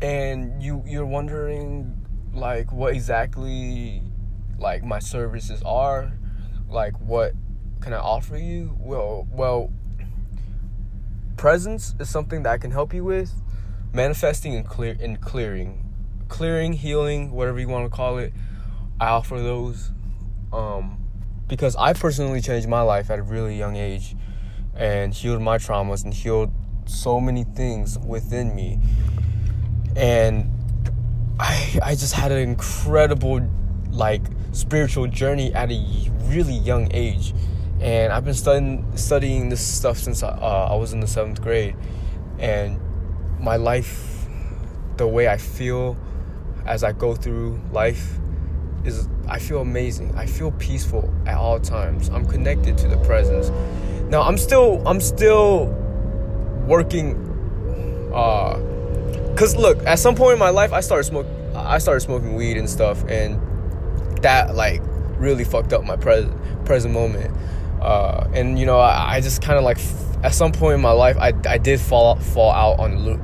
and 0.02 0.62
you 0.62 0.84
you're 0.86 1.06
wondering 1.06 2.06
like 2.34 2.72
what 2.72 2.94
exactly 2.94 4.04
like 4.60 4.84
my 4.84 5.00
services 5.00 5.64
are, 5.66 6.14
like 6.70 6.94
what 7.00 7.34
can 7.82 7.94
I 7.94 7.98
offer 7.98 8.38
you? 8.38 8.78
Well, 8.80 9.28
well 9.32 9.72
presence 11.38 11.96
is 12.00 12.10
something 12.10 12.44
that 12.44 12.52
I 12.52 12.58
can 12.60 12.72
help 12.72 12.94
you 12.94 13.04
with. 13.04 13.34
Manifesting 13.94 14.56
and 14.56 14.68
clear 14.68 14.96
and 15.02 15.20
clearing. 15.20 15.86
Clearing, 16.28 16.74
healing, 16.74 17.32
whatever 17.32 17.60
you 17.60 17.68
want 17.68 17.90
to 17.90 17.96
call 17.96 18.20
it. 18.20 18.32
I 19.00 19.08
offer 19.08 19.40
those 19.40 19.92
um, 20.52 20.99
because 21.50 21.76
I 21.76 21.92
personally 21.94 22.40
changed 22.40 22.70
my 22.70 22.82
life 22.82 23.10
at 23.10 23.20
a 23.20 23.24
really 23.24 23.58
young 23.58 23.76
age 23.76 24.16
and 24.76 25.14
healed 25.14 25.42
my 25.42 25.58
traumas 25.58 26.06
and 26.06 26.14
healed 26.14 26.54
so 26.86 27.20
many 27.20 27.44
things 27.44 28.00
within 28.00 28.56
me. 28.56 28.80
And 29.98 30.50
I 31.40 31.80
I 31.84 31.92
just 31.96 32.14
had 32.14 32.32
an 32.32 32.38
incredible 32.38 33.46
like 33.90 34.22
spiritual 34.52 35.08
journey 35.08 35.54
at 35.54 35.72
a 35.72 36.12
really 36.28 36.54
young 36.54 36.88
age. 36.94 37.34
And 37.82 38.14
I've 38.14 38.24
been 38.24 38.34
studying 38.34 38.86
studying 38.96 39.50
this 39.50 39.66
stuff 39.66 39.98
since 39.98 40.22
I, 40.22 40.30
uh, 40.30 40.70
I 40.72 40.76
was 40.76 40.94
in 40.94 41.00
the 41.00 41.08
seventh 41.08 41.42
grade, 41.42 41.76
and 42.38 42.80
my 43.40 43.56
life, 43.56 44.28
the 44.98 45.08
way 45.08 45.28
I 45.28 45.38
feel 45.38 45.98
as 46.66 46.84
I 46.84 46.92
go 46.92 47.16
through 47.16 47.60
life, 47.72 48.20
is 48.86 49.08
I 49.28 49.40
feel 49.40 49.62
amazing. 49.62 50.16
I 50.16 50.26
feel 50.26 50.52
peaceful 50.52 51.14
at 51.26 51.38
all 51.38 51.60
times. 51.60 52.10
I'm 52.10 52.26
connected 52.26 52.78
to 52.80 52.88
the 52.88 52.98
presence. 52.98 53.50
Now 54.10 54.22
I'm 54.22 54.38
still 54.38 54.82
I'm 54.88 55.02
still 55.02 55.68
working 56.66 57.26
uh 58.14 58.56
cuz 59.36 59.56
look, 59.56 59.86
at 59.86 60.00
some 60.00 60.16
point 60.16 60.34
in 60.34 60.40
my 60.40 60.50
life 60.50 60.74
I 60.74 60.82
started 60.82 61.04
smoke 61.04 61.28
I 61.56 61.78
started 61.78 62.02
smoking 62.02 62.36
weed 62.36 62.58
and 62.58 62.70
stuff 62.70 63.04
and 63.08 63.40
that 64.22 64.56
like 64.56 64.82
really 65.18 65.44
fucked 65.44 65.74
up 65.74 65.84
my 65.84 65.96
present 65.96 66.34
present 66.66 66.94
moment. 66.94 67.36
Uh 67.82 68.28
and 68.34 68.58
you 68.60 68.66
know, 68.66 68.80
I, 68.80 69.16
I 69.16 69.22
just 69.22 69.42
kind 69.42 69.58
of 69.58 69.64
like 69.64 69.80
at 70.24 70.34
some 70.34 70.52
point 70.52 70.76
in 70.76 70.82
my 70.82 70.92
life 70.92 71.18
I 71.18 71.34
I 71.48 71.58
did 71.58 71.80
fall 71.80 72.16
fall 72.16 72.52
out 72.52 72.80
on 72.80 72.96
the 72.96 73.02
loop 73.02 73.22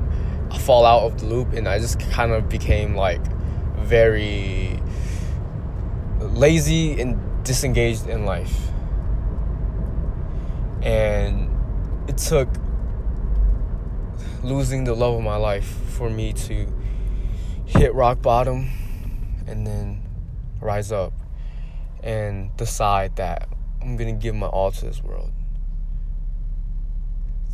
fall 0.60 0.84
out 0.86 1.02
of 1.02 1.20
the 1.20 1.26
loop 1.26 1.52
and 1.52 1.68
I 1.68 1.78
just 1.78 2.00
kind 2.00 2.32
of 2.32 2.48
became 2.48 2.96
like 2.96 3.20
very 3.78 4.75
lazy 6.36 7.00
and 7.00 7.18
disengaged 7.44 8.06
in 8.06 8.26
life. 8.26 8.68
And 10.82 11.50
it 12.08 12.18
took 12.18 12.48
losing 14.42 14.84
the 14.84 14.94
love 14.94 15.14
of 15.14 15.22
my 15.22 15.36
life 15.36 15.66
for 15.66 16.10
me 16.10 16.32
to 16.32 16.72
hit 17.64 17.94
rock 17.94 18.22
bottom 18.22 18.68
and 19.46 19.66
then 19.66 20.02
rise 20.60 20.92
up 20.92 21.12
and 22.02 22.54
decide 22.56 23.16
that 23.16 23.48
I'm 23.80 23.96
going 23.96 24.14
to 24.14 24.22
give 24.22 24.34
my 24.34 24.46
all 24.46 24.70
to 24.70 24.84
this 24.84 25.02
world. 25.02 25.32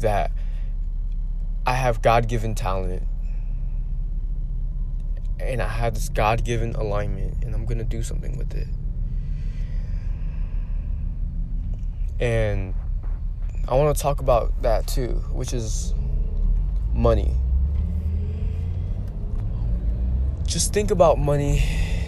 That 0.01 0.33
I 1.65 1.75
have 1.75 2.03
God 2.03 2.29
given 2.29 2.55
talent 2.57 3.05
and 5.41 5.61
I 5.62 5.69
have 5.69 5.95
this 5.95 6.09
God 6.09 6.45
given 6.45 6.75
alignment, 6.75 7.45
and 7.45 7.55
I'm 7.55 7.67
gonna 7.67 7.85
do 7.85 8.03
something 8.03 8.37
with 8.37 8.55
it. 8.55 8.69
And 12.21 12.75
I 13.69 13.75
want 13.75 13.97
to 13.97 14.03
talk 14.03 14.21
about 14.21 14.62
that 14.62 14.87
too, 14.87 15.09
which 15.33 15.53
is 15.53 15.95
money. 16.93 17.35
Just 20.47 20.73
think 20.73 20.91
about 20.91 21.19
money 21.19 21.65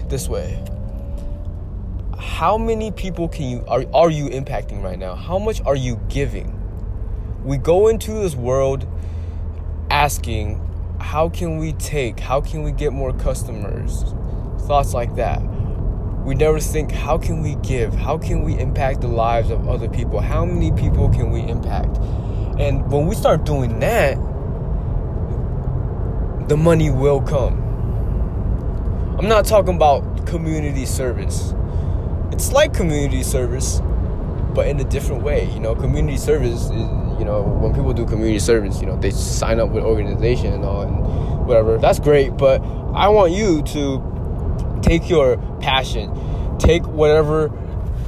this 0.08 0.28
way. 0.28 0.62
How 2.18 2.58
many 2.58 2.90
people 2.90 3.28
can 3.28 3.48
you 3.48 3.64
are, 3.66 3.84
are 3.94 4.10
you 4.10 4.28
impacting 4.28 4.82
right 4.82 4.98
now? 4.98 5.14
How 5.14 5.38
much 5.38 5.60
are 5.62 5.76
you 5.76 6.00
giving? 6.08 6.60
We 7.44 7.56
go 7.56 7.88
into 7.88 8.12
this 8.12 8.34
world 8.34 8.86
asking 9.90 10.60
how 11.04 11.28
can 11.28 11.58
we 11.58 11.74
take, 11.74 12.18
how 12.18 12.40
can 12.40 12.62
we 12.62 12.72
get 12.72 12.92
more 12.92 13.12
customers? 13.12 14.02
Thoughts 14.66 14.94
like 14.94 15.14
that. 15.16 15.40
We 16.24 16.34
never 16.34 16.58
think, 16.58 16.90
how 16.90 17.18
can 17.18 17.42
we 17.42 17.56
give? 17.56 17.94
How 17.94 18.16
can 18.16 18.42
we 18.42 18.58
impact 18.58 19.02
the 19.02 19.08
lives 19.08 19.50
of 19.50 19.68
other 19.68 19.86
people? 19.86 20.18
How 20.18 20.46
many 20.46 20.72
people 20.72 21.10
can 21.10 21.30
we 21.30 21.42
impact? 21.42 21.98
And 22.58 22.90
when 22.90 23.06
we 23.06 23.14
start 23.14 23.44
doing 23.44 23.80
that, 23.80 24.16
the 26.48 26.56
money 26.56 26.90
will 26.90 27.20
come. 27.20 27.60
I'm 29.18 29.28
not 29.28 29.44
talking 29.44 29.76
about 29.76 30.26
community 30.26 30.86
service. 30.86 31.52
It's 32.32 32.50
like 32.50 32.72
community 32.72 33.22
service, 33.22 33.82
but 34.54 34.68
in 34.68 34.80
a 34.80 34.84
different 34.84 35.22
way. 35.22 35.50
You 35.52 35.60
know, 35.60 35.74
community 35.74 36.16
service 36.16 36.62
is, 36.70 36.70
you 37.18 37.24
know, 37.24 37.42
when 37.42 37.74
people 37.74 37.92
do 37.92 38.04
community 38.06 38.38
service, 38.38 38.80
you 38.80 38.86
know, 38.86 38.96
they 38.96 39.10
sign 39.10 39.60
up 39.60 39.70
with 39.70 39.84
organization 39.84 40.52
and 40.52 40.64
all 40.64 40.82
and 40.82 41.46
whatever. 41.46 41.78
That's 41.78 41.98
great, 41.98 42.36
but 42.36 42.60
I 42.94 43.08
want 43.08 43.32
you 43.32 43.62
to 43.62 44.80
take 44.82 45.08
your 45.08 45.36
passion, 45.60 46.10
take 46.58 46.86
whatever 46.86 47.52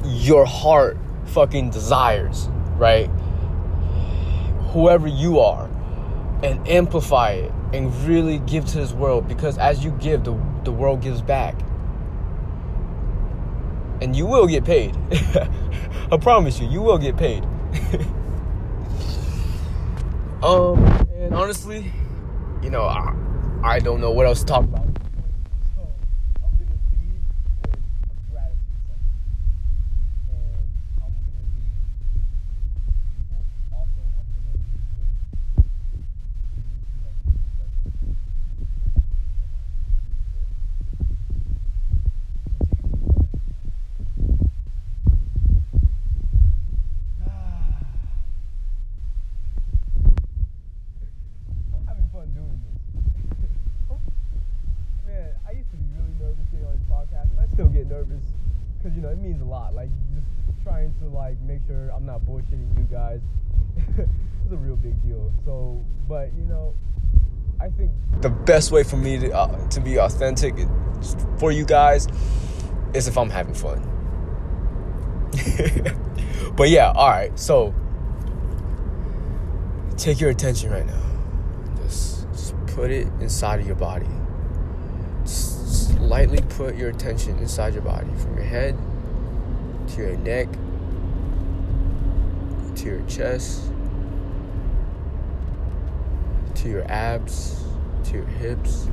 your 0.05 0.45
heart 0.45 0.97
fucking 1.25 1.71
desires, 1.71 2.47
right? 2.77 3.07
Whoever 4.71 5.07
you 5.07 5.39
are, 5.39 5.69
and 6.43 6.67
amplify 6.67 7.31
it 7.31 7.51
and 7.73 7.93
really 8.07 8.39
give 8.39 8.65
to 8.65 8.77
this 8.77 8.93
world 8.93 9.27
because 9.27 9.57
as 9.57 9.83
you 9.83 9.91
give, 9.91 10.23
the, 10.23 10.39
the 10.63 10.71
world 10.71 11.01
gives 11.01 11.21
back. 11.21 11.55
and 14.01 14.15
you 14.15 14.25
will 14.25 14.47
get 14.47 14.63
paid. 14.63 14.95
I 16.11 16.17
promise 16.17 16.59
you, 16.59 16.67
you 16.67 16.81
will 16.81 16.97
get 16.97 17.17
paid. 17.17 17.45
um, 20.43 20.83
and 21.15 21.33
honestly, 21.33 21.91
you 22.61 22.69
know, 22.69 22.83
I, 22.83 23.13
I 23.63 23.79
don't 23.79 23.99
know 24.01 24.11
what 24.11 24.25
else 24.25 24.39
to 24.39 24.45
talk 24.45 24.63
about. 24.63 24.86
Because 58.87 58.95
you 58.95 59.01
know 59.01 59.09
it 59.09 59.17
means 59.17 59.41
a 59.41 59.45
lot. 59.45 59.75
Like 59.75 59.89
just 60.13 60.27
trying 60.63 60.93
to 61.01 61.07
like 61.07 61.39
make 61.41 61.59
sure 61.67 61.89
I'm 61.89 62.05
not 62.05 62.21
bullshitting 62.21 62.77
you 62.77 62.87
guys. 62.89 63.19
it's 63.97 64.51
a 64.51 64.55
real 64.55 64.77
big 64.77 65.01
deal. 65.03 65.31
So, 65.45 65.83
but 66.07 66.33
you 66.35 66.45
know, 66.45 66.73
I 67.59 67.69
think 67.69 67.91
the 68.21 68.29
best 68.29 68.71
way 68.71 68.83
for 68.83 68.95
me 68.97 69.19
to 69.19 69.31
uh, 69.31 69.69
to 69.69 69.81
be 69.81 69.99
authentic 69.99 70.55
for 71.37 71.51
you 71.51 71.65
guys 71.65 72.07
is 72.93 73.07
if 73.07 73.17
I'm 73.17 73.29
having 73.29 73.53
fun. 73.53 73.83
but 76.55 76.69
yeah, 76.69 76.93
all 76.95 77.09
right. 77.09 77.37
So 77.37 77.75
take 79.97 80.21
your 80.21 80.29
attention 80.29 80.71
right 80.71 80.85
now. 80.85 81.01
Just, 81.83 82.31
just 82.31 82.55
put 82.67 82.89
it 82.89 83.07
inside 83.19 83.59
of 83.59 83.67
your 83.67 83.75
body 83.75 84.07
lightly 85.99 86.41
put 86.49 86.75
your 86.75 86.89
attention 86.89 87.37
inside 87.39 87.73
your 87.73 87.83
body 87.83 88.07
from 88.17 88.35
your 88.35 88.45
head 88.45 88.77
to 89.87 90.01
your 90.01 90.17
neck 90.17 90.47
to 92.75 92.85
your 92.85 93.01
chest 93.07 93.71
to 96.55 96.69
your 96.69 96.89
abs 96.91 97.63
to 98.03 98.13
your 98.13 98.25
hips 98.25 98.87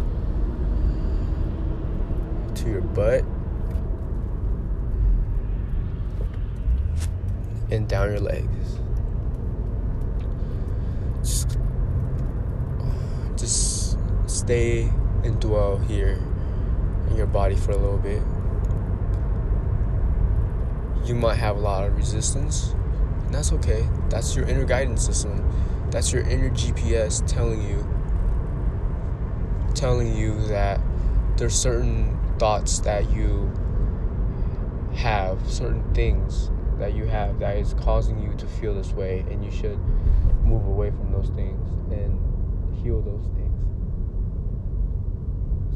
to 2.54 2.70
your 2.70 2.80
butt 2.80 3.24
and 7.70 7.88
down 7.88 8.10
your 8.10 8.20
legs. 8.20 8.78
Just, 11.22 11.58
just 13.36 13.98
stay 14.26 14.90
and 15.22 15.40
dwell 15.40 15.78
here 15.78 16.18
your 17.16 17.26
body 17.26 17.56
for 17.56 17.72
a 17.72 17.76
little 17.76 17.98
bit. 17.98 18.22
You 21.06 21.14
might 21.14 21.36
have 21.36 21.56
a 21.56 21.60
lot 21.60 21.84
of 21.84 21.96
resistance, 21.96 22.74
and 23.24 23.34
that's 23.34 23.52
okay. 23.52 23.88
That's 24.08 24.34
your 24.34 24.46
inner 24.46 24.64
guidance 24.64 25.04
system. 25.04 25.50
That's 25.90 26.12
your 26.12 26.22
inner 26.22 26.50
GPS 26.50 27.24
telling 27.26 27.62
you 27.62 27.86
telling 29.74 30.16
you 30.16 30.46
that 30.46 30.80
there's 31.36 31.54
certain 31.54 32.18
thoughts 32.38 32.78
that 32.80 33.10
you 33.10 33.52
have, 34.94 35.38
certain 35.50 35.82
things 35.94 36.50
that 36.78 36.94
you 36.94 37.04
have 37.06 37.38
that 37.40 37.56
is 37.56 37.74
causing 37.74 38.18
you 38.20 38.32
to 38.36 38.46
feel 38.46 38.74
this 38.74 38.92
way 38.92 39.24
and 39.30 39.44
you 39.44 39.50
should 39.50 39.78
move 40.44 40.66
away 40.66 40.90
from 40.90 41.12
those 41.12 41.28
things 41.30 41.68
and 41.92 42.18
heal 42.82 43.00
those 43.02 43.26
things. 43.34 43.50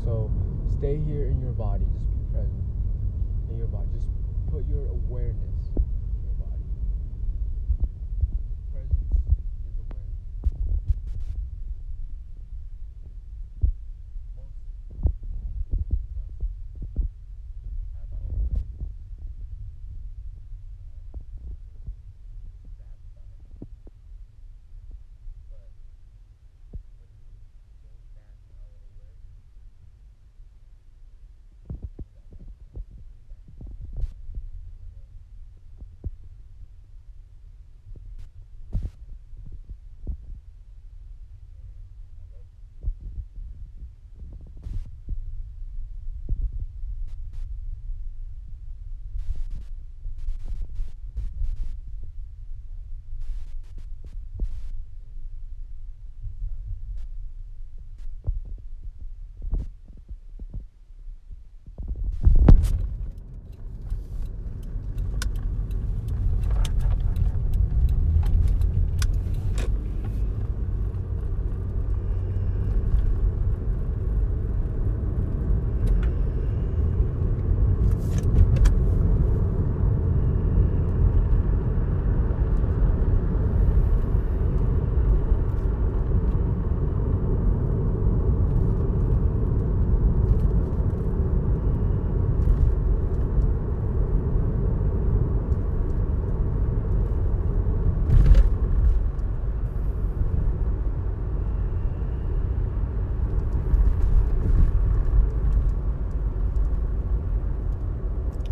So 0.05 0.31
stay 0.79 1.01
here 1.09 1.25
in 1.27 1.41
your 1.43 1.53
body. 1.53 1.83
Just 1.93 2.07
be 2.15 2.23
present 2.33 2.63
in 3.51 3.59
your 3.59 3.67
body. 3.67 3.89
Just 3.97 4.07
put 4.49 4.65
your 4.69 4.87
awareness 4.87 5.75
in 5.75 6.23
your 6.23 6.35
body. 6.39 6.63
Presence 8.71 9.11
is 9.67 9.75
awareness. 9.91 10.23
Most, 14.37 14.55
most 14.55 14.87
of 14.87 15.03
us 15.03 15.19
have 17.99 18.11
our 18.15 18.31
awareness. 18.39 18.79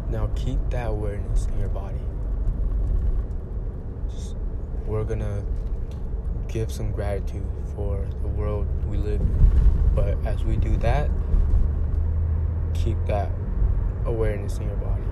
Now 0.09 0.31
keep 0.35 0.66
that 0.77 0.89
awareness 0.89 1.47
in 1.47 1.59
your 1.59 1.71
body. 1.71 1.97
Just, 4.11 4.37
we're 4.85 5.05
gonna 5.05 5.43
give 6.49 6.71
some 6.71 6.93
gratitude 6.93 7.47
for 7.75 8.07
the 8.21 8.29
world 8.29 8.67
we 8.87 8.99
live 8.99 9.23
in. 9.23 9.91
But 9.95 10.19
as 10.27 10.45
we 10.45 10.57
do 10.57 10.77
that, 10.79 11.09
keep 12.75 12.99
that 13.07 13.31
awareness 14.05 14.59
in 14.59 14.69
your 14.69 14.77
body. 14.77 15.03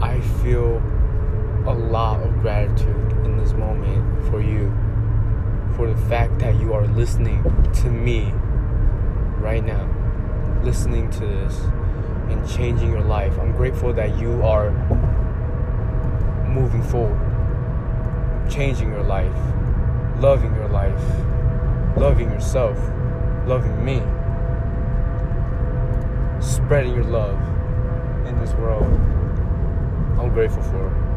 I 0.00 0.20
feel 0.44 0.80
a 1.66 1.72
lot 1.72 2.20
of 2.22 2.40
gratitude 2.40 3.12
in 3.24 3.36
this 3.36 3.52
moment 3.52 4.28
for 4.28 4.40
you, 4.40 4.66
for 5.82 5.92
the 5.92 6.06
fact 6.06 6.38
that 6.38 6.54
you 6.60 6.72
are 6.72 6.86
listening 6.86 7.42
to 7.72 7.90
me 7.90 8.30
right 9.40 9.64
now, 9.64 9.84
listening 10.62 11.10
to 11.10 11.26
this 11.26 11.58
and 12.28 12.48
changing 12.48 12.88
your 12.88 13.00
life. 13.00 13.36
I'm 13.40 13.50
grateful 13.50 13.92
that 13.94 14.16
you 14.16 14.44
are 14.44 14.70
moving 16.48 16.84
forward, 16.84 17.18
changing 18.48 18.92
your 18.92 19.02
life, 19.02 19.36
loving 20.20 20.54
your 20.54 20.68
life, 20.68 21.02
loving 21.96 22.30
yourself, 22.30 22.78
loving 23.48 23.84
me, 23.84 23.98
spreading 26.40 26.94
your 26.94 27.10
love 27.10 27.40
in 28.28 28.38
this 28.38 28.52
world. 28.52 28.84
I'm 30.16 30.32
grateful 30.32 30.62
for 30.62 30.86
it. 30.86 31.12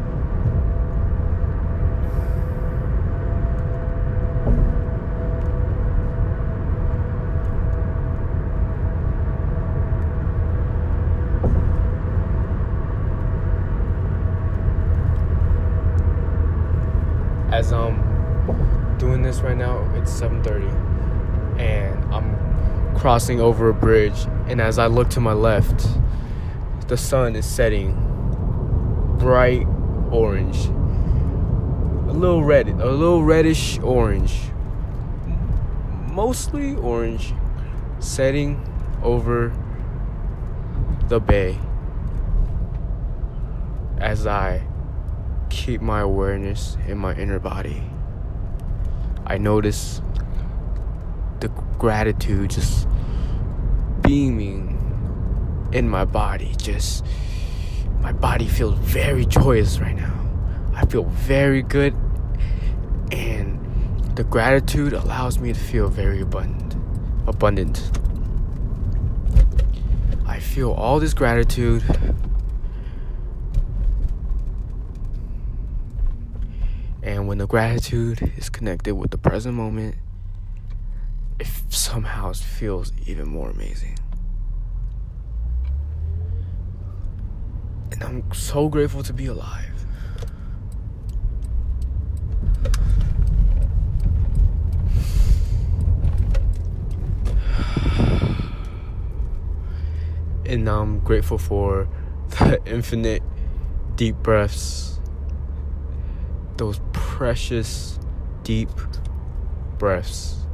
this 19.26 19.40
right 19.40 19.56
now, 19.56 19.82
it's 19.96 20.05
7:30, 20.16 21.60
and 21.60 22.14
I'm 22.14 22.96
crossing 22.96 23.40
over 23.40 23.68
a 23.68 23.74
bridge. 23.74 24.26
And 24.48 24.60
as 24.60 24.78
I 24.78 24.86
look 24.86 25.10
to 25.10 25.20
my 25.20 25.34
left, 25.34 25.86
the 26.88 26.96
sun 26.96 27.36
is 27.36 27.44
setting, 27.44 27.92
bright 29.18 29.66
orange, 30.10 30.66
a 32.08 32.12
little 32.12 32.44
red, 32.44 32.68
a 32.68 32.90
little 32.90 33.24
reddish 33.24 33.78
orange, 33.80 34.50
mostly 36.12 36.76
orange, 36.76 37.34
setting 37.98 38.66
over 39.02 39.52
the 41.08 41.20
bay 41.20 41.58
as 43.98 44.26
I 44.26 44.62
keep 45.50 45.80
my 45.80 46.00
awareness 46.00 46.76
in 46.86 46.98
my 46.98 47.14
inner 47.14 47.38
body. 47.38 47.82
I 49.26 49.38
notice 49.38 50.00
gratitude 51.78 52.50
just 52.50 52.88
beaming 54.02 54.72
in 55.72 55.88
my 55.88 56.04
body. 56.04 56.54
Just 56.56 57.04
my 58.00 58.12
body 58.12 58.46
feels 58.46 58.78
very 58.78 59.26
joyous 59.26 59.78
right 59.78 59.96
now. 59.96 60.14
I 60.74 60.86
feel 60.86 61.04
very 61.04 61.62
good, 61.62 61.94
and 63.10 63.58
the 64.16 64.24
gratitude 64.24 64.92
allows 64.92 65.38
me 65.38 65.52
to 65.52 65.58
feel 65.58 65.88
very 65.88 66.20
abundant. 66.20 66.76
Abundant. 67.26 67.90
I 70.26 70.40
feel 70.40 70.72
all 70.72 71.00
this 71.00 71.14
gratitude 71.14 71.82
And 77.06 77.28
when 77.28 77.38
the 77.38 77.46
gratitude 77.46 78.32
is 78.36 78.50
connected 78.50 78.96
with 78.96 79.12
the 79.12 79.16
present 79.16 79.54
moment, 79.54 79.94
it 81.38 81.46
somehow 81.68 82.30
it 82.30 82.36
feels 82.36 82.92
even 83.06 83.28
more 83.28 83.50
amazing. 83.50 83.98
And 87.92 88.02
I'm 88.02 88.32
so 88.32 88.68
grateful 88.68 89.02
to 89.02 89.12
be 89.12 89.26
alive. 89.26 89.72
And 100.44 100.68
I'm 100.68 101.00
grateful 101.00 101.38
for 101.38 101.88
the 102.30 102.60
infinite 102.66 103.22
deep 103.96 104.16
breaths 104.16 104.96
those 106.56 106.80
precious, 106.92 107.98
deep 108.42 108.70
breaths 109.78 110.45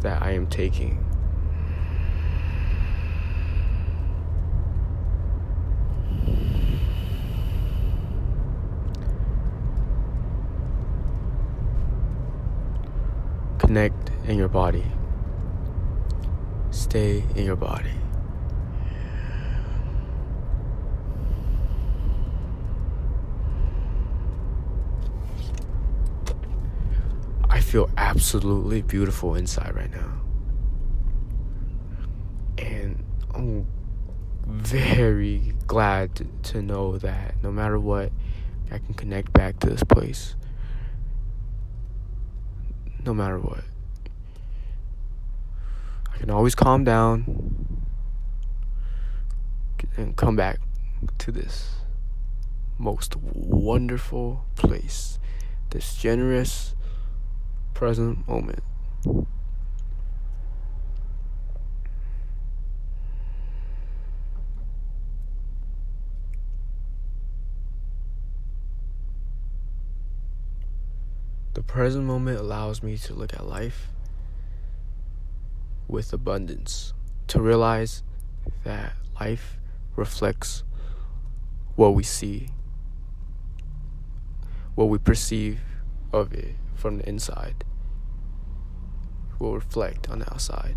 that 0.00 0.22
I 0.22 0.32
am 0.32 0.46
taking. 0.46 1.04
Connect 13.58 14.10
in 14.26 14.36
your 14.36 14.48
body. 14.48 14.84
Stay 16.70 17.24
in 17.36 17.44
your 17.44 17.56
body. 17.56 17.92
Feel 27.70 27.88
absolutely 27.96 28.82
beautiful 28.82 29.36
inside 29.36 29.72
right 29.76 29.92
now. 29.92 30.20
And 32.58 33.04
I'm 33.32 33.64
very 34.48 35.54
glad 35.68 36.20
to, 36.42 36.62
know 36.62 36.98
that 36.98 37.40
no 37.44 37.52
matter 37.52 37.78
what, 37.78 38.10
I 38.72 38.78
can 38.78 38.94
connect 38.94 39.32
back 39.32 39.60
to 39.60 39.70
this 39.70 39.84
place. 39.84 40.34
No 43.06 43.14
matter 43.14 43.38
what. 43.38 43.62
I 46.12 46.18
can 46.18 46.28
always 46.28 46.56
calm 46.56 46.82
down 46.82 47.84
and 49.96 50.16
come 50.16 50.34
back 50.34 50.58
to 51.18 51.30
this 51.30 51.76
most 52.78 53.14
wonderful 53.14 54.44
place. 54.56 55.20
This 55.70 55.94
generous, 55.94 56.74
present 57.80 58.28
moment. 58.28 58.62
The 71.54 71.62
present 71.62 72.04
moment 72.04 72.38
allows 72.38 72.82
me 72.82 72.98
to 72.98 73.14
look 73.14 73.32
at 73.32 73.46
life 73.46 73.88
with 75.88 76.12
abundance, 76.12 76.92
to 77.28 77.40
realize 77.40 78.02
that 78.62 78.92
life 79.18 79.56
reflects 79.96 80.64
what 81.76 81.94
we 81.94 82.02
see, 82.02 82.50
what 84.74 84.90
we 84.90 84.98
perceive 84.98 85.60
of 86.12 86.34
it 86.34 86.56
from 86.74 86.98
the 86.98 87.08
inside 87.08 87.64
will 89.40 89.54
reflect 89.54 90.08
on 90.10 90.20
the 90.20 90.32
outside. 90.32 90.76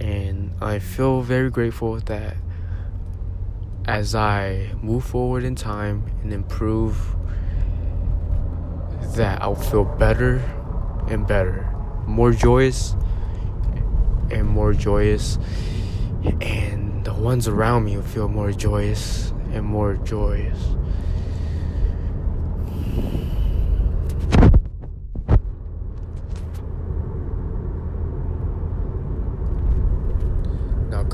And 0.00 0.52
I 0.60 0.78
feel 0.80 1.22
very 1.22 1.50
grateful 1.50 1.96
that 2.00 2.36
as 3.86 4.14
I 4.14 4.72
move 4.82 5.04
forward 5.04 5.44
in 5.44 5.54
time 5.54 6.04
and 6.22 6.32
improve, 6.32 7.16
that 9.16 9.40
I'll 9.40 9.54
feel 9.54 9.84
better 9.84 10.36
and 11.08 11.26
better, 11.26 11.74
more 12.06 12.32
joyous 12.32 12.94
and 14.30 14.46
more 14.46 14.74
joyous, 14.74 15.38
and 16.40 17.04
the 17.04 17.14
ones 17.14 17.48
around 17.48 17.84
me 17.84 17.96
will 17.96 18.02
feel 18.02 18.28
more 18.28 18.52
joyous 18.52 19.32
and 19.52 19.64
more 19.64 19.94
joyous. 19.94 20.76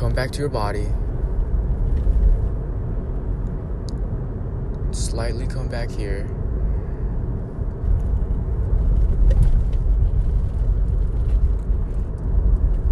come 0.05 0.13
back 0.13 0.24
to 0.35 0.41
your 0.41 0.49
body. 0.49 0.89
Slightly 4.91 5.47
come 5.47 5.69
back 5.69 5.89
here. 5.89 6.23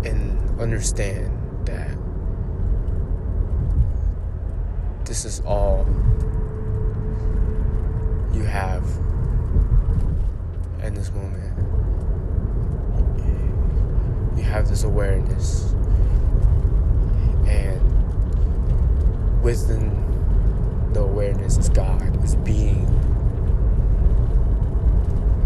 And 0.05 0.61
understand 0.61 1.37
that 1.67 1.97
this 5.05 5.25
is 5.25 5.41
all 5.41 5.85
you 8.33 8.45
have 8.45 8.85
in 10.85 10.95
this 10.95 11.11
moment. 11.11 11.59
You 14.37 14.45
have 14.45 14.69
this 14.69 14.85
awareness 14.85 15.75
within 19.43 20.93
the 20.93 21.01
awareness 21.01 21.59
is 21.59 21.69
God, 21.69 22.25
is 22.25 22.37
being. 22.37 22.87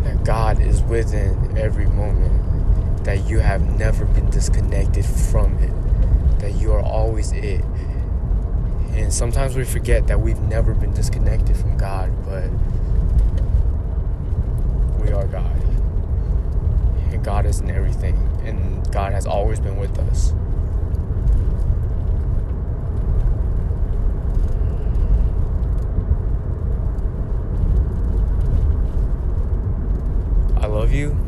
That 0.04 0.22
God 0.24 0.60
is 0.60 0.82
within 0.82 1.56
every 1.56 1.86
moment. 1.86 3.04
That 3.04 3.26
you 3.28 3.38
have 3.38 3.62
never 3.78 4.04
been 4.04 4.28
disconnected 4.30 5.04
from 5.04 5.58
it. 5.58 6.40
That 6.40 6.56
you 6.60 6.72
are 6.72 6.82
always 6.82 7.32
it. 7.32 7.64
And 8.92 9.12
sometimes 9.12 9.56
we 9.56 9.64
forget 9.64 10.06
that 10.08 10.20
we've 10.20 10.40
never 10.40 10.74
been 10.74 10.92
disconnected 10.92 11.56
from 11.56 11.76
God, 11.76 12.10
but 12.24 12.50
we 15.04 15.12
are 15.12 15.26
God. 15.26 15.62
And 17.12 17.24
God 17.24 17.46
is 17.46 17.60
in 17.60 17.70
everything. 17.70 18.16
And 18.44 18.90
God 18.92 19.12
has 19.12 19.26
always 19.26 19.60
been 19.60 19.76
with 19.76 19.98
us. 19.98 20.32
you. 30.96 31.25